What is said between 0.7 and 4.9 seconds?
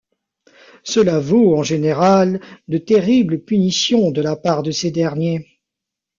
Cela vaut en général de terribles punitions de la part de ces